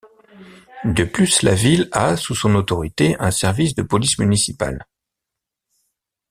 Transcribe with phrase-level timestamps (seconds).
[0.95, 4.87] De plus, la ville a sous son autorité un service de police municipale.